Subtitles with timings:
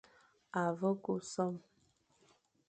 [0.59, 1.53] A vagha ku som,